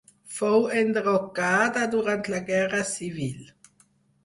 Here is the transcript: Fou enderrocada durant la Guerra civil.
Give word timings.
Fou 0.35 0.63
enderrocada 0.79 1.85
durant 1.93 2.25
la 2.37 2.41
Guerra 2.51 2.83
civil. 2.95 3.47